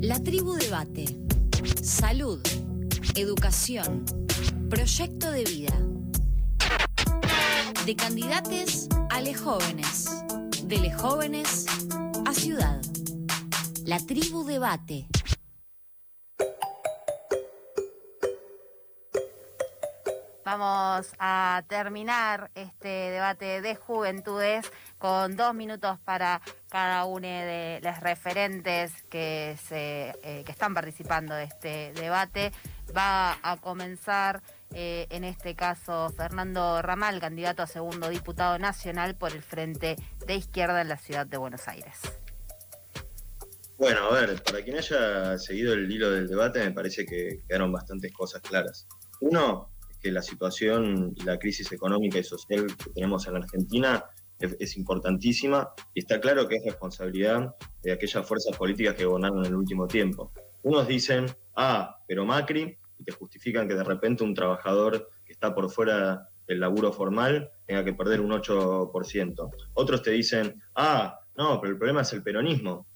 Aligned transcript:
La 0.00 0.22
tribu 0.22 0.54
debate. 0.54 1.06
Salud, 1.82 2.40
educación, 3.14 4.04
proyecto 4.68 5.30
de 5.30 5.44
vida. 5.44 5.72
De 7.86 7.96
candidates 7.96 8.88
a 9.10 9.20
les 9.20 9.40
jóvenes, 9.40 10.22
de 10.64 10.78
les 10.78 10.94
jóvenes 10.94 11.66
a 12.26 12.34
ciudad. 12.34 12.80
La 13.84 13.98
tribu 13.98 14.44
debate. 14.44 15.06
Vamos 20.46 21.12
a 21.18 21.64
terminar 21.66 22.52
este 22.54 22.86
debate 22.86 23.60
de 23.60 23.74
juventudes 23.74 24.70
con 24.96 25.34
dos 25.34 25.52
minutos 25.56 25.98
para 26.04 26.40
cada 26.68 27.04
uno 27.04 27.26
de 27.26 27.80
los 27.82 27.98
referentes 27.98 28.92
que, 29.10 29.56
se, 29.66 30.14
eh, 30.22 30.44
que 30.44 30.52
están 30.52 30.72
participando 30.72 31.34
de 31.34 31.42
este 31.42 31.92
debate. 31.94 32.52
Va 32.96 33.36
a 33.42 33.56
comenzar, 33.56 34.40
eh, 34.72 35.08
en 35.10 35.24
este 35.24 35.56
caso, 35.56 36.10
Fernando 36.10 36.80
Ramal, 36.80 37.18
candidato 37.18 37.64
a 37.64 37.66
segundo 37.66 38.08
diputado 38.08 38.56
nacional 38.56 39.16
por 39.16 39.32
el 39.32 39.42
Frente 39.42 39.96
de 40.28 40.36
Izquierda 40.36 40.80
en 40.80 40.90
la 40.90 40.96
ciudad 40.96 41.26
de 41.26 41.38
Buenos 41.38 41.66
Aires. 41.66 41.98
Bueno, 43.78 44.04
a 44.04 44.12
ver, 44.12 44.40
para 44.44 44.62
quien 44.62 44.76
haya 44.78 45.36
seguido 45.38 45.72
el 45.72 45.90
hilo 45.90 46.12
del 46.12 46.28
debate, 46.28 46.60
me 46.60 46.70
parece 46.70 47.04
que 47.04 47.42
quedaron 47.48 47.72
bastantes 47.72 48.12
cosas 48.12 48.42
claras. 48.42 48.86
Uno, 49.20 49.75
que 50.06 50.12
la 50.12 50.22
situación 50.22 51.12
y 51.16 51.24
la 51.24 51.36
crisis 51.36 51.72
económica 51.72 52.16
y 52.16 52.22
social 52.22 52.64
que 52.68 52.90
tenemos 52.90 53.26
en 53.26 53.32
la 53.32 53.40
Argentina 53.40 54.04
es, 54.38 54.76
importantísima 54.76 55.70
y 55.94 56.00
está 56.00 56.20
claro 56.20 56.46
que 56.46 56.56
es 56.56 56.64
responsabilidad 56.64 57.56
de 57.82 57.90
aquellas 57.90 58.24
fuerzas 58.24 58.56
políticas 58.56 58.94
que 58.94 59.04
gobernaron 59.04 59.40
en 59.40 59.46
el 59.46 59.56
último 59.56 59.88
tiempo. 59.88 60.30
Unos 60.62 60.86
dicen, 60.86 61.26
ah, 61.56 61.98
pero 62.06 62.24
Macri, 62.24 62.78
y 63.00 63.02
te 63.02 63.10
justifican 63.10 63.66
que 63.66 63.74
de 63.74 63.82
repente 63.82 64.22
un 64.22 64.32
trabajador 64.32 65.08
que 65.24 65.32
está 65.32 65.52
por 65.52 65.68
fuera 65.70 66.28
del 66.46 66.60
laburo 66.60 66.92
formal 66.92 67.50
tenga 67.66 67.84
que 67.84 67.92
perder 67.92 68.20
un 68.20 68.30
8%. 68.30 69.50
Otros 69.74 70.02
te 70.02 70.12
dicen, 70.12 70.62
ah, 70.76 71.18
no, 71.36 71.60
pero 71.60 71.72
el 71.72 71.78
problema 71.78 72.02
es 72.02 72.12
el 72.12 72.22
peronismo. 72.22 72.86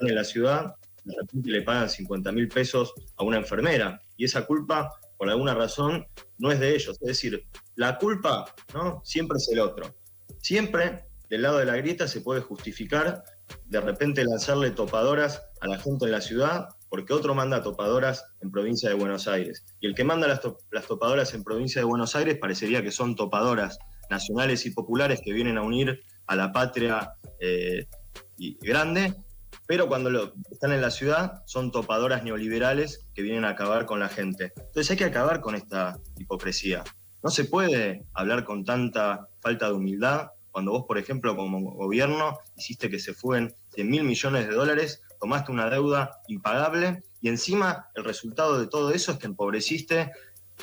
En 0.00 0.14
la 0.14 0.24
ciudad, 0.24 0.76
de 1.04 1.14
repente 1.20 1.50
le 1.50 1.60
pagan 1.60 1.90
50 1.90 2.32
mil 2.32 2.48
pesos 2.48 2.94
a 3.16 3.24
una 3.24 3.36
enfermera 3.36 4.00
y 4.16 4.24
esa 4.24 4.46
culpa 4.46 4.90
por 5.24 5.30
alguna 5.30 5.54
razón, 5.54 6.06
no 6.36 6.52
es 6.52 6.60
de 6.60 6.74
ellos. 6.74 6.98
Es 7.00 7.08
decir, 7.08 7.46
la 7.76 7.96
culpa 7.96 8.44
¿no? 8.74 9.00
siempre 9.04 9.38
es 9.38 9.48
el 9.50 9.60
otro. 9.60 9.94
Siempre 10.42 11.06
del 11.30 11.40
lado 11.40 11.56
de 11.56 11.64
la 11.64 11.76
grieta 11.76 12.06
se 12.06 12.20
puede 12.20 12.42
justificar 12.42 13.24
de 13.64 13.80
repente 13.80 14.22
lanzarle 14.22 14.70
topadoras 14.72 15.40
a 15.62 15.66
la 15.66 15.78
gente 15.78 16.04
en 16.04 16.10
la 16.10 16.20
ciudad 16.20 16.68
porque 16.90 17.14
otro 17.14 17.34
manda 17.34 17.62
topadoras 17.62 18.22
en 18.42 18.50
provincia 18.50 18.90
de 18.90 18.96
Buenos 18.96 19.26
Aires. 19.26 19.64
Y 19.80 19.86
el 19.86 19.94
que 19.94 20.04
manda 20.04 20.28
las, 20.28 20.42
topadoras 20.86 21.32
en 21.32 21.42
provincia 21.42 21.80
de 21.80 21.86
Buenos 21.86 22.14
Aires 22.14 22.36
parecería 22.38 22.82
que 22.82 22.90
son 22.90 23.16
topadoras 23.16 23.78
nacionales 24.10 24.66
y 24.66 24.72
populares 24.72 25.22
que 25.24 25.32
vienen 25.32 25.56
a 25.56 25.62
unir 25.62 26.02
a 26.26 26.36
la 26.36 26.52
patria 26.52 27.14
eh, 27.40 27.86
y 28.36 28.58
grande 28.60 29.14
pero 29.66 29.88
cuando 29.88 30.34
están 30.50 30.72
en 30.72 30.80
la 30.80 30.90
ciudad 30.90 31.42
son 31.46 31.70
topadoras 31.70 32.22
neoliberales 32.22 33.06
que 33.14 33.22
vienen 33.22 33.44
a 33.44 33.50
acabar 33.50 33.86
con 33.86 34.00
la 34.00 34.08
gente. 34.08 34.52
Entonces 34.56 34.90
hay 34.90 34.96
que 34.96 35.04
acabar 35.04 35.40
con 35.40 35.54
esta 35.54 35.98
hipocresía. 36.18 36.84
No 37.22 37.30
se 37.30 37.44
puede 37.44 38.04
hablar 38.12 38.44
con 38.44 38.64
tanta 38.64 39.28
falta 39.40 39.66
de 39.66 39.72
humildad 39.72 40.28
cuando 40.54 40.70
vos, 40.70 40.84
por 40.86 40.98
ejemplo, 40.98 41.34
como 41.34 41.72
gobierno, 41.72 42.38
hiciste 42.56 42.88
que 42.88 43.00
se 43.00 43.12
fueguen 43.12 43.52
100 43.70 43.90
mil 43.90 44.04
millones 44.04 44.46
de 44.46 44.54
dólares, 44.54 45.02
tomaste 45.18 45.50
una 45.50 45.68
deuda 45.68 46.20
impagable 46.28 47.02
y 47.20 47.28
encima 47.28 47.88
el 47.96 48.04
resultado 48.04 48.60
de 48.60 48.68
todo 48.68 48.92
eso 48.92 49.10
es 49.10 49.18
que 49.18 49.26
empobreciste 49.26 50.12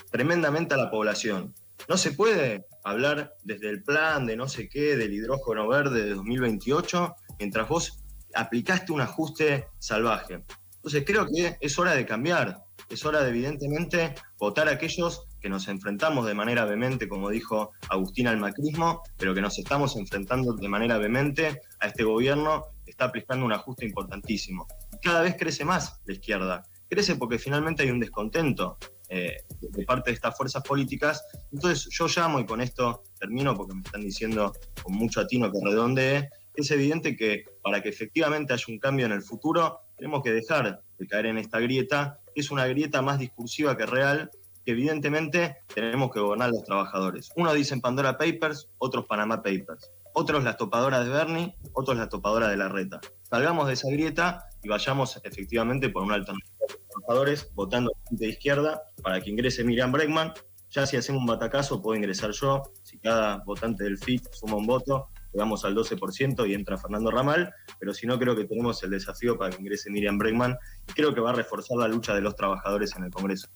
tremendamente 0.09 0.75
a 0.75 0.77
la 0.77 0.89
población. 0.89 1.53
No 1.89 1.97
se 1.97 2.13
puede 2.13 2.67
hablar 2.85 3.33
desde 3.43 3.69
el 3.69 3.83
plan 3.83 4.25
de 4.25 4.37
no 4.37 4.47
sé 4.47 4.69
qué, 4.69 4.95
del 4.95 5.13
hidrógeno 5.13 5.67
verde 5.67 6.05
de 6.05 6.11
2028, 6.11 7.13
mientras 7.39 7.67
vos 7.67 8.01
aplicaste 8.35 8.91
un 8.91 9.01
ajuste 9.01 9.67
salvaje. 9.79 10.43
Entonces 10.75 11.03
creo 11.05 11.27
que 11.27 11.57
es 11.59 11.77
hora 11.77 11.93
de 11.93 12.05
cambiar, 12.05 12.63
es 12.89 13.05
hora 13.05 13.21
de 13.21 13.29
evidentemente 13.29 14.15
votar 14.39 14.67
a 14.67 14.71
aquellos 14.71 15.27
que 15.39 15.49
nos 15.49 15.67
enfrentamos 15.67 16.25
de 16.25 16.33
manera 16.33 16.65
vehemente, 16.65 17.07
como 17.07 17.29
dijo 17.29 17.71
Agustín, 17.89 18.27
al 18.27 18.37
macrismo, 18.37 19.01
pero 19.17 19.33
que 19.33 19.41
nos 19.41 19.57
estamos 19.57 19.95
enfrentando 19.95 20.53
de 20.53 20.67
manera 20.67 20.97
vehemente 20.97 21.61
a 21.79 21.87
este 21.87 22.03
gobierno 22.03 22.63
que 22.83 22.91
está 22.91 23.05
aplicando 23.05 23.45
un 23.45 23.53
ajuste 23.53 23.85
importantísimo. 23.85 24.67
Cada 25.01 25.21
vez 25.21 25.35
crece 25.37 25.65
más 25.65 25.99
la 26.05 26.13
izquierda, 26.13 26.63
crece 26.89 27.15
porque 27.15 27.39
finalmente 27.39 27.83
hay 27.83 27.91
un 27.91 27.99
descontento 27.99 28.77
eh, 29.13 29.43
de 29.59 29.83
parte 29.83 30.09
de 30.09 30.15
estas 30.15 30.37
fuerzas 30.37 30.63
políticas. 30.63 31.23
Entonces 31.51 31.87
yo 31.91 32.07
llamo, 32.07 32.39
y 32.39 32.45
con 32.45 32.61
esto 32.61 33.03
termino 33.19 33.55
porque 33.55 33.75
me 33.75 33.81
están 33.81 34.01
diciendo 34.01 34.53
con 34.81 34.95
mucho 34.95 35.19
atino 35.19 35.51
que 35.51 35.59
redondee, 35.63 36.29
es 36.55 36.71
evidente 36.71 37.15
que 37.15 37.45
para 37.61 37.81
que 37.81 37.89
efectivamente 37.89 38.53
haya 38.53 38.65
un 38.67 38.79
cambio 38.79 39.05
en 39.05 39.11
el 39.11 39.21
futuro, 39.21 39.81
tenemos 39.97 40.23
que 40.23 40.31
dejar 40.31 40.81
de 40.97 41.07
caer 41.07 41.27
en 41.27 41.37
esta 41.37 41.59
grieta, 41.59 42.19
que 42.33 42.41
es 42.41 42.51
una 42.51 42.67
grieta 42.67 43.01
más 43.01 43.19
discursiva 43.19 43.77
que 43.77 43.85
real, 43.85 44.31
que 44.65 44.71
evidentemente 44.71 45.57
tenemos 45.73 46.11
que 46.11 46.19
gobernar 46.19 46.49
los 46.49 46.63
trabajadores. 46.63 47.31
Unos 47.35 47.53
dicen 47.55 47.81
Pandora 47.81 48.17
Papers, 48.17 48.69
otros 48.77 49.05
Panama 49.05 49.41
Papers, 49.41 49.91
otros 50.13 50.43
las 50.43 50.57
topadoras 50.57 51.05
de 51.05 51.11
Bernie, 51.11 51.55
otros 51.73 51.97
las 51.97 52.09
topadoras 52.09 52.49
de 52.49 52.57
la 52.57 52.69
reta. 52.69 52.99
Salgamos 53.23 53.67
de 53.67 53.73
esa 53.73 53.89
grieta 53.89 54.45
y 54.61 54.69
vayamos 54.69 55.19
efectivamente 55.23 55.89
por 55.89 56.03
una 56.03 56.15
alternativa 56.15 56.55
de 56.67 56.75
trabajadores, 56.89 57.49
votando 57.53 57.91
de 58.11 58.27
izquierda 58.27 58.83
para 59.01 59.21
que 59.21 59.29
ingrese 59.29 59.63
Miriam 59.63 59.91
Bregman. 59.91 60.33
Ya 60.69 60.85
si 60.85 60.95
hacemos 60.97 61.21
un 61.21 61.27
batacazo, 61.27 61.81
puedo 61.81 61.97
ingresar 61.97 62.31
yo. 62.31 62.63
Si 62.83 62.97
cada 62.97 63.37
votante 63.45 63.83
del 63.83 63.97
FIT 63.97 64.31
suma 64.31 64.55
un 64.55 64.67
voto, 64.67 65.09
llegamos 65.33 65.65
al 65.65 65.75
12% 65.75 66.49
y 66.49 66.53
entra 66.53 66.77
Fernando 66.77 67.11
Ramal, 67.11 67.53
pero 67.79 67.93
si 67.93 68.07
no 68.07 68.17
creo 68.19 68.35
que 68.35 68.45
tenemos 68.45 68.81
el 68.83 68.91
desafío 68.91 69.37
para 69.37 69.51
que 69.51 69.61
ingrese 69.61 69.89
Miriam 69.89 70.17
Bregman 70.17 70.57
y 70.89 70.93
creo 70.93 71.13
que 71.13 71.21
va 71.21 71.31
a 71.31 71.33
reforzar 71.33 71.77
la 71.77 71.87
lucha 71.87 72.13
de 72.13 72.21
los 72.21 72.35
trabajadores 72.35 72.95
en 72.95 73.05
el 73.05 73.11
Congreso. 73.11 73.47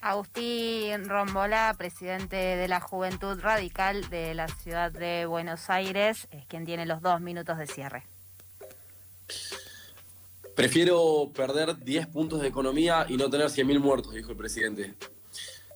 Agustín 0.00 1.08
Rombola, 1.08 1.74
presidente 1.76 2.36
de 2.36 2.68
la 2.68 2.80
Juventud 2.80 3.40
Radical 3.40 4.08
de 4.08 4.34
la 4.34 4.46
ciudad 4.46 4.92
de 4.92 5.26
Buenos 5.26 5.68
Aires, 5.68 6.28
es 6.30 6.46
quien 6.46 6.64
tiene 6.64 6.86
los 6.86 7.02
dos 7.02 7.20
minutos 7.20 7.58
de 7.58 7.66
cierre. 7.66 8.04
Prefiero 10.54 11.30
perder 11.34 11.76
10 11.84 12.06
puntos 12.06 12.40
de 12.40 12.48
economía 12.48 13.04
y 13.08 13.16
no 13.16 13.28
tener 13.28 13.48
100.000 13.48 13.80
muertos, 13.80 14.14
dijo 14.14 14.30
el 14.30 14.36
presidente. 14.36 14.94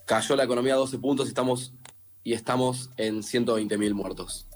Cayó 0.06 0.36
la 0.36 0.44
economía 0.44 0.74
a 0.74 0.78
12 0.78 0.98
puntos 0.98 1.26
y 1.26 1.30
estamos, 1.30 1.74
y 2.22 2.32
estamos 2.32 2.90
en 2.96 3.22
120.000 3.22 3.92
muertos. 3.94 4.46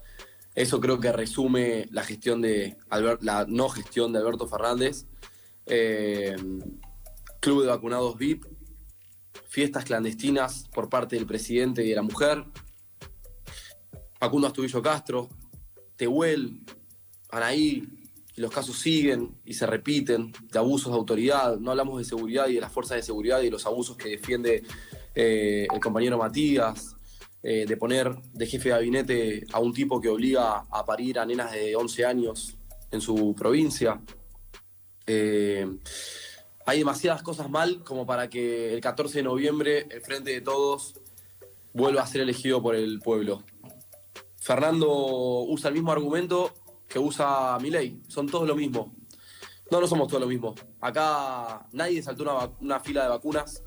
Eso 0.54 0.80
creo 0.80 1.00
que 1.00 1.10
resume 1.12 1.86
la 1.90 2.04
gestión 2.04 2.40
de 2.40 2.76
la 3.20 3.44
no 3.48 3.68
gestión 3.68 4.12
de 4.12 4.20
Alberto 4.20 4.46
Fernández. 4.46 5.06
Eh, 5.66 6.36
club 7.40 7.62
de 7.62 7.68
vacunados 7.68 8.16
VIP, 8.16 8.44
fiestas 9.48 9.84
clandestinas 9.84 10.68
por 10.72 10.88
parte 10.88 11.16
del 11.16 11.26
presidente 11.26 11.84
y 11.84 11.90
de 11.90 11.96
la 11.96 12.02
mujer, 12.02 12.44
Facundo 14.18 14.46
Astudillo 14.46 14.80
Castro, 14.80 15.28
Tehuel, 15.96 16.64
Anaí, 17.30 17.86
los 18.36 18.50
casos 18.50 18.78
siguen 18.78 19.38
y 19.44 19.54
se 19.54 19.66
repiten 19.66 20.32
de 20.50 20.58
abusos 20.58 20.92
de 20.92 20.98
autoridad. 20.98 21.58
No 21.58 21.70
hablamos 21.70 21.98
de 21.98 22.04
seguridad 22.04 22.48
y 22.48 22.54
de 22.54 22.60
las 22.60 22.72
fuerzas 22.72 22.96
de 22.96 23.02
seguridad 23.02 23.40
y 23.42 23.44
de 23.44 23.50
los 23.50 23.66
abusos 23.66 23.96
que 23.96 24.08
defiende 24.08 24.62
eh, 25.14 25.66
el 25.72 25.80
compañero 25.80 26.18
Matías, 26.18 26.96
eh, 27.46 27.66
de 27.66 27.76
poner 27.76 28.10
de 28.32 28.46
jefe 28.46 28.70
de 28.70 28.74
gabinete 28.74 29.44
a 29.52 29.60
un 29.60 29.74
tipo 29.74 30.00
que 30.00 30.08
obliga 30.08 30.64
a 30.70 30.84
parir 30.86 31.18
a 31.18 31.26
nenas 31.26 31.52
de 31.52 31.76
11 31.76 32.06
años 32.06 32.56
en 32.90 33.02
su 33.02 33.34
provincia. 33.36 34.00
Eh, 35.06 35.68
hay 36.64 36.78
demasiadas 36.78 37.22
cosas 37.22 37.50
mal 37.50 37.84
como 37.84 38.06
para 38.06 38.30
que 38.30 38.72
el 38.72 38.80
14 38.80 39.18
de 39.18 39.24
noviembre 39.24 39.86
el 39.90 40.00
Frente 40.00 40.30
de 40.30 40.40
Todos 40.40 40.94
vuelva 41.74 42.00
a 42.00 42.06
ser 42.06 42.22
elegido 42.22 42.62
por 42.62 42.76
el 42.76 43.00
pueblo. 43.00 43.42
Fernando 44.38 44.88
usa 45.42 45.68
el 45.68 45.74
mismo 45.74 45.92
argumento 45.92 46.50
que 46.88 46.98
usa 46.98 47.58
Milei, 47.60 48.00
son 48.08 48.26
todos 48.26 48.48
lo 48.48 48.56
mismo. 48.56 48.96
No, 49.70 49.82
no 49.82 49.86
somos 49.86 50.08
todos 50.08 50.22
lo 50.22 50.28
mismo. 50.28 50.54
Acá 50.80 51.66
nadie 51.72 52.02
saltó 52.02 52.22
una, 52.22 52.50
una 52.62 52.80
fila 52.80 53.02
de 53.02 53.10
vacunas. 53.10 53.62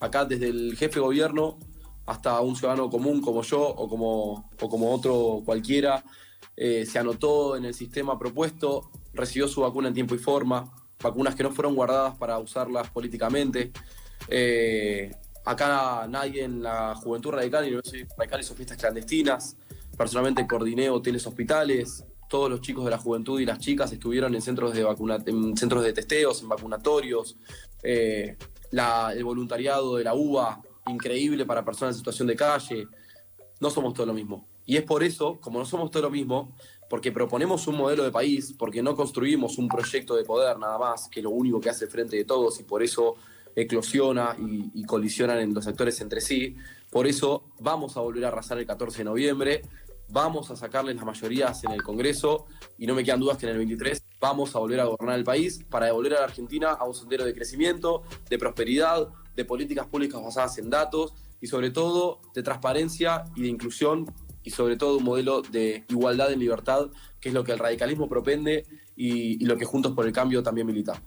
Acá 0.00 0.24
desde 0.24 0.48
el 0.48 0.76
jefe 0.76 0.96
de 0.96 1.00
gobierno 1.02 1.60
hasta 2.06 2.40
un 2.40 2.56
ciudadano 2.56 2.90
común 2.90 3.20
como 3.20 3.42
yo 3.42 3.62
o 3.62 3.88
como, 3.88 4.50
como 4.58 4.92
otro 4.92 5.42
cualquiera, 5.44 6.04
eh, 6.56 6.84
se 6.86 6.98
anotó 6.98 7.56
en 7.56 7.64
el 7.64 7.74
sistema 7.74 8.18
propuesto, 8.18 8.90
recibió 9.14 9.48
su 9.48 9.60
vacuna 9.62 9.88
en 9.88 9.94
tiempo 9.94 10.14
y 10.14 10.18
forma, 10.18 10.72
vacunas 11.02 11.34
que 11.34 11.42
no 11.42 11.50
fueron 11.50 11.74
guardadas 11.74 12.16
para 12.16 12.38
usarlas 12.38 12.90
políticamente. 12.90 13.72
Eh, 14.28 15.10
acá 15.44 16.06
nadie 16.08 16.44
en 16.44 16.62
la 16.62 16.94
Juventud 16.94 17.30
Radical 17.30 17.68
y 17.68 17.74
Radical 18.16 18.40
hizo 18.40 18.54
fiestas 18.54 18.78
clandestinas. 18.78 19.56
Personalmente 19.96 20.46
coordiné 20.46 20.90
hoteles 20.90 21.26
hospitales, 21.26 22.04
todos 22.28 22.48
los 22.48 22.62
chicos 22.62 22.84
de 22.84 22.90
la 22.90 22.98
juventud 22.98 23.40
y 23.40 23.44
las 23.44 23.58
chicas 23.58 23.92
estuvieron 23.92 24.34
en 24.34 24.40
centros 24.40 24.72
de, 24.72 24.82
vacuna, 24.82 25.18
en 25.26 25.56
centros 25.56 25.84
de 25.84 25.92
testeos, 25.92 26.40
en 26.42 26.48
vacunatorios, 26.48 27.36
eh, 27.82 28.36
el 28.70 29.24
voluntariado 29.24 29.96
de 29.96 30.04
la 30.04 30.14
UBA, 30.14 30.62
increíble 30.86 31.44
para 31.46 31.64
personas 31.64 31.94
en 31.94 31.98
situación 31.98 32.28
de 32.28 32.36
calle. 32.36 32.86
No 33.60 33.70
somos 33.70 33.94
todo 33.94 34.06
lo 34.06 34.14
mismo. 34.14 34.46
Y 34.64 34.76
es 34.76 34.82
por 34.82 35.02
eso, 35.02 35.38
como 35.40 35.58
no 35.58 35.64
somos 35.64 35.90
todo 35.90 36.04
lo 36.04 36.10
mismo, 36.10 36.54
porque 36.88 37.10
proponemos 37.10 37.66
un 37.66 37.76
modelo 37.76 38.04
de 38.04 38.10
país, 38.10 38.54
porque 38.56 38.82
no 38.82 38.94
construimos 38.94 39.58
un 39.58 39.68
proyecto 39.68 40.14
de 40.14 40.24
poder 40.24 40.58
nada 40.58 40.78
más, 40.78 41.08
que 41.08 41.22
lo 41.22 41.30
único 41.30 41.60
que 41.60 41.70
hace 41.70 41.86
frente 41.86 42.16
de 42.16 42.24
todos 42.24 42.60
y 42.60 42.64
por 42.64 42.82
eso 42.82 43.16
eclosiona 43.54 44.36
y, 44.38 44.70
y 44.74 44.84
colisionan 44.84 45.38
en 45.38 45.54
los 45.54 45.66
actores 45.66 46.00
entre 46.00 46.20
sí. 46.20 46.56
Por 46.90 47.06
eso 47.06 47.44
vamos 47.60 47.96
a 47.96 48.00
volver 48.00 48.24
a 48.24 48.28
arrasar 48.28 48.58
el 48.58 48.66
14 48.66 48.98
de 48.98 49.04
noviembre, 49.04 49.62
vamos 50.12 50.50
a 50.50 50.56
sacarles 50.56 50.96
las 50.96 51.06
mayorías 51.06 51.64
en 51.64 51.72
el 51.72 51.82
Congreso 51.82 52.46
y 52.76 52.86
no 52.86 52.94
me 52.94 53.02
quedan 53.02 53.20
dudas 53.20 53.38
que 53.38 53.46
en 53.46 53.52
el 53.52 53.58
23 53.58 54.04
vamos 54.20 54.54
a 54.54 54.58
volver 54.58 54.80
a 54.80 54.84
gobernar 54.84 55.18
el 55.18 55.24
país 55.24 55.64
para 55.70 55.86
devolver 55.86 56.14
a 56.14 56.18
la 56.18 56.24
Argentina 56.24 56.72
a 56.72 56.84
un 56.84 56.94
sendero 56.94 57.24
de 57.24 57.34
crecimiento, 57.34 58.02
de 58.28 58.38
prosperidad, 58.38 59.08
de 59.34 59.44
políticas 59.44 59.86
públicas 59.86 60.22
basadas 60.22 60.58
en 60.58 60.70
datos 60.70 61.14
y 61.40 61.46
sobre 61.46 61.70
todo 61.70 62.20
de 62.34 62.42
transparencia 62.42 63.24
y 63.34 63.42
de 63.42 63.48
inclusión 63.48 64.06
y 64.42 64.50
sobre 64.50 64.76
todo 64.76 64.98
un 64.98 65.04
modelo 65.04 65.42
de 65.42 65.84
igualdad 65.88 66.32
en 66.32 66.40
libertad, 66.40 66.90
que 67.20 67.28
es 67.28 67.34
lo 67.34 67.44
que 67.44 67.52
el 67.52 67.58
radicalismo 67.58 68.08
propende 68.08 68.66
y, 68.96 69.42
y 69.42 69.46
lo 69.46 69.56
que 69.56 69.64
Juntos 69.64 69.92
por 69.92 70.06
el 70.06 70.12
Cambio 70.12 70.42
también 70.42 70.66
milita. 70.66 71.00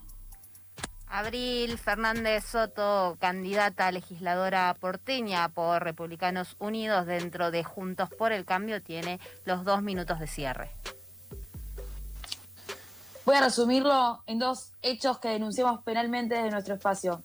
Abril 1.08 1.78
Fernández 1.78 2.44
Soto, 2.46 3.16
candidata 3.22 3.88
a 3.88 3.92
legisladora 3.92 4.76
porteña 4.80 5.48
por 5.50 5.82
Republicanos 5.82 6.56
Unidos 6.60 7.06
dentro 7.06 7.52
de 7.52 7.64
Juntos 7.64 8.10
por 8.10 8.34
el 8.34 8.44
Cambio, 8.44 8.82
tiene 8.82 9.20
los 9.46 9.64
dos 9.64 9.82
minutos 9.82 10.20
de 10.20 10.28
cierre. 10.28 10.72
Voy 13.24 13.36
a 13.36 13.42
resumirlo 13.42 14.24
en 14.28 14.40
dos 14.40 14.74
hechos 14.82 15.18
que 15.20 15.30
denunciamos 15.30 15.82
penalmente 15.84 16.36
desde 16.36 16.52
nuestro 16.52 16.76
espacio. 16.76 17.24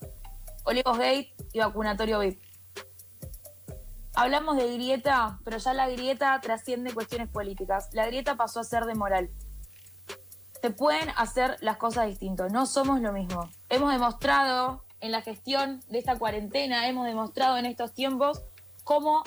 Olivos 0.64 0.98
Gate 0.98 1.34
y 1.52 1.58
vacunatorio 1.58 2.18
VIP. 2.18 2.40
Hablamos 4.14 4.56
de 4.56 4.72
grieta, 4.74 5.40
pero 5.44 5.58
ya 5.58 5.72
la 5.72 5.88
grieta 5.88 6.38
trasciende 6.40 6.92
cuestiones 6.92 7.28
políticas. 7.28 7.88
La 7.92 8.06
grieta 8.06 8.36
pasó 8.36 8.60
a 8.60 8.64
ser 8.64 8.84
de 8.84 8.94
moral 8.94 9.30
se 10.60 10.70
pueden 10.70 11.08
hacer 11.16 11.56
las 11.60 11.78
cosas 11.78 12.06
distintas. 12.06 12.52
No 12.52 12.66
somos 12.66 13.00
lo 13.00 13.12
mismo. 13.12 13.48
Hemos 13.68 13.92
demostrado 13.92 14.84
en 15.00 15.12
la 15.12 15.22
gestión 15.22 15.80
de 15.88 15.98
esta 15.98 16.18
cuarentena, 16.18 16.86
hemos 16.88 17.06
demostrado 17.06 17.56
en 17.56 17.66
estos 17.66 17.94
tiempos 17.94 18.42
cómo, 18.84 19.24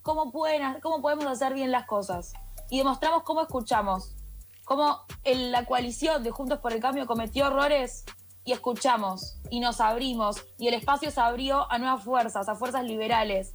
cómo, 0.00 0.32
pueden, 0.32 0.80
cómo 0.80 1.02
podemos 1.02 1.26
hacer 1.26 1.52
bien 1.52 1.70
las 1.70 1.86
cosas. 1.86 2.32
Y 2.70 2.78
demostramos 2.78 3.22
cómo 3.24 3.42
escuchamos. 3.42 4.16
Cómo 4.64 5.00
la 5.24 5.66
coalición 5.66 6.22
de 6.22 6.30
Juntos 6.30 6.60
por 6.60 6.72
el 6.72 6.80
Cambio 6.80 7.06
cometió 7.06 7.48
errores 7.48 8.04
y 8.44 8.52
escuchamos 8.52 9.36
y 9.50 9.60
nos 9.60 9.80
abrimos 9.80 10.44
y 10.58 10.68
el 10.68 10.74
espacio 10.74 11.10
se 11.10 11.20
abrió 11.20 11.70
a 11.70 11.78
nuevas 11.78 12.02
fuerzas, 12.02 12.48
a 12.48 12.54
fuerzas 12.54 12.84
liberales. 12.84 13.54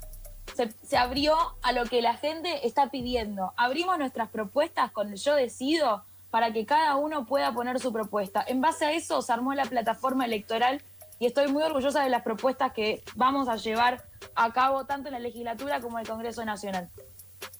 Se, 0.55 0.97
abrió 0.97 1.35
a 1.61 1.71
lo 1.73 1.85
que 1.85 2.01
la 2.01 2.15
gente 2.15 2.65
está 2.65 2.89
pidiendo. 2.89 3.53
Abrimos 3.57 3.97
nuestras 3.97 4.29
propuestas 4.29 4.91
con 4.91 5.13
yo 5.15 5.35
decido 5.35 6.05
para 6.31 6.53
que 6.53 6.65
cada 6.65 6.95
uno 6.95 7.25
pueda 7.25 7.53
poner 7.53 7.79
su 7.79 7.91
propuesta. 7.91 8.43
En 8.47 8.61
base 8.61 8.85
a 8.85 8.93
eso 8.93 9.21
se 9.21 9.33
armó 9.33 9.53
la 9.53 9.65
plataforma 9.65 10.25
electoral 10.25 10.81
y 11.19 11.25
estoy 11.25 11.51
muy 11.51 11.63
orgullosa 11.63 12.01
de 12.03 12.09
las 12.09 12.21
propuestas 12.21 12.71
que 12.73 13.03
vamos 13.15 13.49
a 13.49 13.57
llevar 13.57 14.05
a 14.35 14.53
cabo 14.53 14.85
tanto 14.85 15.09
en 15.09 15.13
la 15.13 15.19
legislatura 15.19 15.81
como 15.81 15.97
en 15.97 16.03
el 16.05 16.09
Congreso 16.09 16.45
Nacional. 16.45 16.89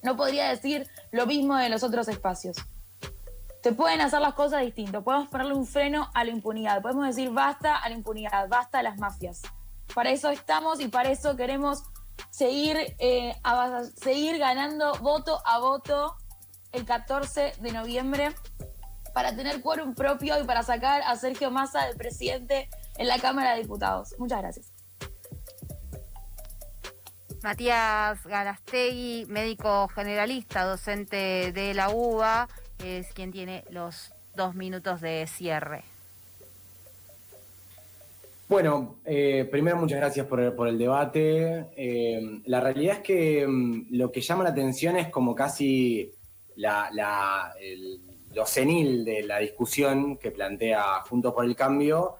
No 0.01 0.15
podría 0.15 0.50
decir 0.50 0.88
lo 1.12 1.25
mismo 1.25 1.56
de 1.57 1.69
los 1.69 1.83
otros 1.83 2.07
espacios. 2.07 2.57
Se 3.67 3.73
pueden 3.73 3.99
hacer 3.99 4.21
las 4.21 4.33
cosas 4.33 4.61
distintas, 4.61 5.03
podemos 5.03 5.27
ponerle 5.27 5.53
un 5.53 5.67
freno 5.67 6.09
a 6.13 6.23
la 6.23 6.31
impunidad, 6.31 6.81
podemos 6.81 7.05
decir 7.05 7.31
basta 7.31 7.75
a 7.75 7.89
la 7.89 7.95
impunidad, 7.95 8.47
basta 8.47 8.79
a 8.79 8.81
las 8.81 8.97
mafias. 8.97 9.41
Para 9.93 10.09
eso 10.11 10.29
estamos 10.29 10.79
y 10.79 10.87
para 10.87 11.09
eso 11.09 11.35
queremos 11.35 11.83
seguir, 12.29 12.77
eh, 12.97 13.35
seguir 14.01 14.37
ganando 14.37 14.93
voto 14.99 15.41
a 15.45 15.59
voto 15.59 16.15
el 16.71 16.85
14 16.85 17.55
de 17.59 17.71
noviembre 17.73 18.33
para 19.13 19.35
tener 19.35 19.59
quórum 19.61 19.95
propio 19.95 20.41
y 20.41 20.45
para 20.45 20.63
sacar 20.63 21.01
a 21.01 21.17
Sergio 21.17 21.51
Massa 21.51 21.87
del 21.87 21.97
presidente 21.97 22.69
en 22.97 23.09
la 23.09 23.19
Cámara 23.19 23.55
de 23.55 23.63
Diputados. 23.63 24.15
Muchas 24.17 24.39
gracias. 24.39 24.71
Matías 27.43 28.25
Galastegui, 28.25 29.25
médico 29.27 29.89
generalista, 29.89 30.63
docente 30.63 31.51
de 31.51 31.73
la 31.73 31.89
UBA, 31.89 32.47
es 32.83 33.13
quien 33.13 33.31
tiene 33.31 33.63
los 33.69 34.13
dos 34.35 34.56
minutos 34.56 35.01
de 35.01 35.25
cierre. 35.27 35.83
Bueno, 38.50 39.00
eh, 39.03 39.45
primero 39.51 39.75
muchas 39.75 40.00
gracias 40.00 40.25
por 40.25 40.39
el, 40.39 40.77
debate. 40.77 41.65
Eh, 41.75 42.41
la 42.45 42.62
realidad 42.62 42.97
es 42.97 43.01
que 43.01 43.45
mm, 43.45 43.88
lo 43.91 44.09
que 44.09 44.21
llama 44.21 44.45
la 44.45 44.51
atención 44.51 44.95
es 44.95 45.09
como 45.09 45.35
casi 45.35 46.09
la, 46.56 46.89
lo 48.33 48.45
senil 48.45 49.03
de 49.03 49.23
la 49.23 49.39
discusión 49.39 50.18
que 50.18 50.31
plantea 50.31 51.01
Juntos 51.01 51.33
por 51.33 51.44
el 51.44 51.57
Cambio, 51.57 52.15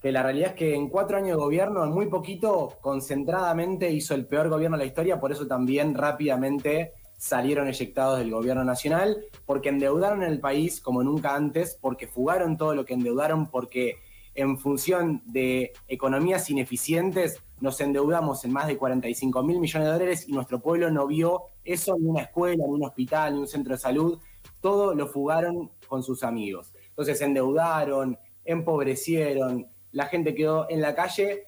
que 0.00 0.12
la 0.12 0.22
realidad 0.22 0.50
es 0.50 0.56
que 0.56 0.74
en 0.74 0.88
cuatro 0.88 1.18
años 1.18 1.36
de 1.36 1.42
gobierno, 1.42 1.84
en 1.84 1.90
muy 1.90 2.06
poquito, 2.06 2.78
concentradamente 2.80 3.90
hizo 3.90 4.14
el 4.14 4.26
peor 4.26 4.48
gobierno 4.48 4.78
de 4.78 4.84
la 4.84 4.88
historia, 4.88 5.20
por 5.20 5.30
eso 5.30 5.46
también 5.46 5.94
rápidamente 5.94 6.94
salieron 7.16 7.68
eyectados 7.68 8.18
del 8.18 8.30
gobierno 8.30 8.64
nacional, 8.64 9.24
porque 9.44 9.70
endeudaron 9.70 10.22
el 10.22 10.40
país 10.40 10.80
como 10.80 11.02
nunca 11.02 11.34
antes, 11.34 11.78
porque 11.80 12.06
fugaron 12.06 12.56
todo 12.56 12.74
lo 12.74 12.84
que 12.84 12.94
endeudaron, 12.94 13.50
porque 13.50 13.96
en 14.34 14.58
función 14.58 15.22
de 15.24 15.72
economías 15.88 16.48
ineficientes 16.50 17.42
nos 17.60 17.80
endeudamos 17.80 18.44
en 18.44 18.52
más 18.52 18.66
de 18.66 18.76
45 18.76 19.42
mil 19.42 19.58
millones 19.58 19.88
de 19.88 19.92
dólares 19.92 20.28
y 20.28 20.32
nuestro 20.32 20.60
pueblo 20.60 20.90
no 20.90 21.06
vio 21.06 21.44
eso 21.64 21.96
en 21.96 22.08
una 22.10 22.22
escuela, 22.22 22.64
en 22.64 22.70
un 22.70 22.84
hospital, 22.84 23.32
en 23.32 23.40
un 23.40 23.48
centro 23.48 23.74
de 23.74 23.80
salud, 23.80 24.18
todo 24.60 24.94
lo 24.94 25.06
fugaron 25.06 25.70
con 25.88 26.02
sus 26.02 26.22
amigos. 26.22 26.74
Entonces 26.90 27.20
endeudaron, 27.22 28.18
empobrecieron, 28.44 29.66
la 29.92 30.06
gente 30.06 30.34
quedó 30.34 30.68
en 30.68 30.82
la 30.82 30.94
calle, 30.94 31.44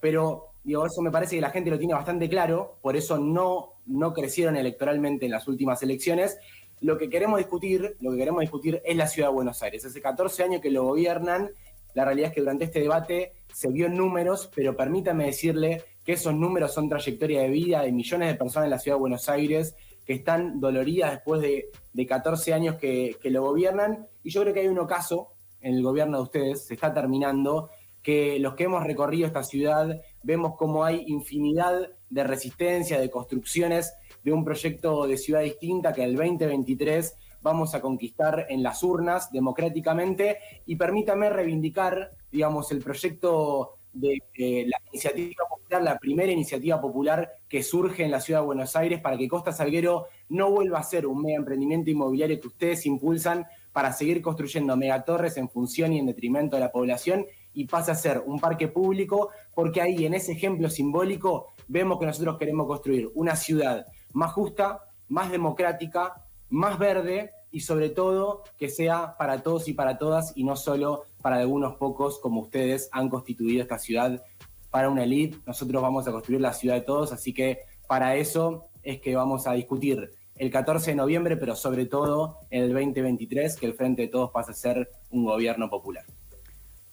pero 0.00 0.54
digo, 0.64 0.86
eso 0.86 1.02
me 1.02 1.10
parece 1.10 1.36
que 1.36 1.42
la 1.42 1.50
gente 1.50 1.70
lo 1.70 1.78
tiene 1.78 1.94
bastante 1.94 2.28
claro, 2.28 2.78
por 2.82 2.96
eso 2.96 3.18
no, 3.18 3.73
no 3.86 4.12
crecieron 4.12 4.56
electoralmente 4.56 5.26
en 5.26 5.32
las 5.32 5.48
últimas 5.48 5.82
elecciones. 5.82 6.38
Lo 6.80 6.98
que 6.98 7.08
queremos 7.08 7.38
discutir, 7.38 7.96
lo 8.00 8.10
que 8.12 8.18
queremos 8.18 8.40
discutir 8.40 8.82
es 8.84 8.96
la 8.96 9.06
ciudad 9.06 9.28
de 9.28 9.34
Buenos 9.34 9.62
Aires. 9.62 9.84
Hace 9.84 10.00
14 10.00 10.42
años 10.42 10.60
que 10.60 10.70
lo 10.70 10.84
gobiernan, 10.84 11.50
la 11.94 12.04
realidad 12.04 12.28
es 12.28 12.34
que 12.34 12.40
durante 12.40 12.64
este 12.64 12.80
debate 12.80 13.32
se 13.52 13.68
vio 13.68 13.88
números, 13.88 14.50
pero 14.54 14.76
permítame 14.76 15.26
decirle 15.26 15.84
que 16.04 16.12
esos 16.12 16.34
números 16.34 16.72
son 16.74 16.88
trayectoria 16.88 17.42
de 17.42 17.48
vida 17.48 17.82
de 17.82 17.92
millones 17.92 18.28
de 18.28 18.34
personas 18.34 18.66
en 18.66 18.70
la 18.70 18.78
ciudad 18.78 18.96
de 18.96 19.00
Buenos 19.00 19.28
Aires 19.28 19.74
que 20.04 20.12
están 20.12 20.60
doloridas 20.60 21.12
después 21.12 21.40
de, 21.40 21.70
de 21.92 22.06
14 22.06 22.52
años 22.52 22.76
que, 22.76 23.16
que, 23.22 23.30
lo 23.30 23.42
gobiernan. 23.42 24.06
Y 24.22 24.30
yo 24.30 24.42
creo 24.42 24.52
que 24.52 24.60
hay 24.60 24.68
un 24.68 24.78
ocaso 24.78 25.32
en 25.60 25.74
el 25.76 25.82
gobierno 25.82 26.18
de 26.18 26.24
ustedes, 26.24 26.66
se 26.66 26.74
está 26.74 26.92
terminando, 26.92 27.70
que 28.02 28.38
los 28.38 28.54
que 28.54 28.64
hemos 28.64 28.84
recorrido 28.84 29.26
esta 29.26 29.42
ciudad 29.42 29.98
vemos 30.24 30.56
como 30.56 30.84
hay 30.84 31.04
infinidad 31.06 31.90
de 32.10 32.24
resistencia, 32.24 32.98
de 32.98 33.10
construcciones 33.10 33.94
de 34.24 34.32
un 34.32 34.44
proyecto 34.44 35.06
de 35.06 35.18
ciudad 35.18 35.42
distinta 35.42 35.92
que 35.92 36.02
el 36.02 36.16
2023 36.16 37.14
vamos 37.42 37.74
a 37.74 37.80
conquistar 37.80 38.46
en 38.48 38.62
las 38.62 38.82
urnas 38.82 39.30
democráticamente. 39.30 40.38
Y 40.66 40.76
permítame 40.76 41.28
reivindicar, 41.28 42.12
digamos, 42.32 42.72
el 42.72 42.82
proyecto 42.82 43.76
de 43.92 44.18
la 44.66 44.78
iniciativa 44.90 45.44
popular, 45.48 45.82
la 45.82 45.98
primera 45.98 46.32
iniciativa 46.32 46.80
popular 46.80 47.30
que 47.48 47.62
surge 47.62 48.04
en 48.04 48.10
la 48.10 48.20
ciudad 48.20 48.40
de 48.40 48.46
Buenos 48.46 48.74
Aires 48.74 49.00
para 49.00 49.16
que 49.16 49.28
Costa 49.28 49.52
Salguero 49.52 50.06
no 50.30 50.50
vuelva 50.50 50.80
a 50.80 50.82
ser 50.82 51.06
un 51.06 51.22
mega 51.22 51.36
emprendimiento 51.36 51.90
inmobiliario 51.90 52.40
que 52.40 52.48
ustedes 52.48 52.86
impulsan 52.86 53.46
para 53.72 53.92
seguir 53.92 54.20
construyendo 54.20 54.76
megatorres 54.76 55.36
en 55.36 55.48
función 55.48 55.92
y 55.92 55.98
en 55.98 56.06
detrimento 56.06 56.56
de 56.56 56.60
la 56.60 56.72
población 56.72 57.26
y 57.54 57.66
pase 57.66 57.90
a 57.90 57.94
ser 57.94 58.22
un 58.26 58.38
parque 58.38 58.68
público, 58.68 59.30
porque 59.54 59.80
ahí 59.80 60.04
en 60.04 60.14
ese 60.14 60.32
ejemplo 60.32 60.68
simbólico 60.68 61.48
vemos 61.68 61.98
que 61.98 62.06
nosotros 62.06 62.36
queremos 62.38 62.66
construir 62.66 63.10
una 63.14 63.36
ciudad 63.36 63.86
más 64.12 64.32
justa, 64.32 64.82
más 65.08 65.30
democrática, 65.30 66.24
más 66.50 66.78
verde 66.78 67.30
y 67.50 67.60
sobre 67.60 67.88
todo 67.88 68.42
que 68.58 68.68
sea 68.68 69.16
para 69.16 69.42
todos 69.42 69.68
y 69.68 69.72
para 69.72 69.96
todas 69.96 70.32
y 70.36 70.44
no 70.44 70.56
solo 70.56 71.04
para 71.22 71.36
algunos 71.36 71.76
pocos 71.76 72.18
como 72.18 72.42
ustedes 72.42 72.88
han 72.92 73.08
constituido 73.08 73.62
esta 73.62 73.78
ciudad 73.78 74.22
para 74.70 74.88
una 74.88 75.04
elite. 75.04 75.38
Nosotros 75.46 75.80
vamos 75.80 76.06
a 76.08 76.12
construir 76.12 76.40
la 76.40 76.52
ciudad 76.52 76.74
de 76.74 76.80
todos, 76.80 77.12
así 77.12 77.32
que 77.32 77.60
para 77.86 78.16
eso 78.16 78.66
es 78.82 79.00
que 79.00 79.14
vamos 79.14 79.46
a 79.46 79.52
discutir 79.52 80.10
el 80.36 80.50
14 80.50 80.90
de 80.90 80.96
noviembre, 80.96 81.36
pero 81.36 81.54
sobre 81.54 81.86
todo 81.86 82.40
el 82.50 82.72
2023, 82.72 83.56
que 83.56 83.66
el 83.66 83.74
Frente 83.74 84.02
de 84.02 84.08
Todos 84.08 84.30
pasa 84.30 84.50
a 84.50 84.54
ser 84.54 84.90
un 85.10 85.24
gobierno 85.24 85.70
popular. 85.70 86.04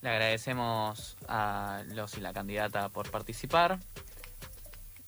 Le 0.02 0.10
agradecemos 0.10 1.18
a 1.28 1.84
los 1.88 2.18
y 2.18 2.22
la 2.22 2.34
candidata 2.34 2.90
por 2.90 3.10
participar. 3.12 3.80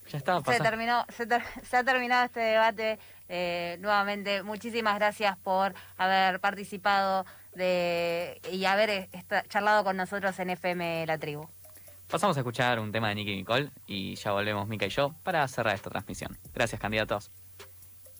Ya 0.10 0.18
está. 0.18 0.40
Se, 0.42 0.60
terminó, 0.60 1.06
se, 1.10 1.26
ter, 1.26 1.42
se, 1.64 1.78
ha 1.78 1.84
terminado 1.84 2.26
este 2.26 2.40
debate 2.42 3.00
eh, 3.30 3.78
nuevamente, 3.80 4.44
muchísimas 4.44 4.96
gracias 4.96 5.38
por 5.38 5.74
haber 5.98 6.40
participado 6.40 7.26
de, 7.56 8.40
y 8.52 8.66
haber 8.66 9.10
esta- 9.12 9.44
charlado 9.44 9.84
con 9.84 9.98
nosotros 9.98 10.38
en 10.40 10.52
FM 10.52 11.06
La 11.08 11.18
Tribu. 11.18 11.48
Pasamos 12.08 12.38
a 12.38 12.42
escuchar 12.42 12.80
un 12.80 12.92
tema 12.92 13.10
de 13.10 13.16
Nicky 13.16 13.36
Nicole 13.36 13.72
y 13.88 14.14
ya 14.16 14.32
volvemos 14.34 14.68
Mica 14.68 14.86
y 14.86 14.90
yo 14.90 15.16
para 15.24 15.48
cerrar 15.48 15.74
esta 15.74 15.90
transmisión. 15.90 16.38
Gracias, 16.54 16.80
candidatos. 16.80 17.32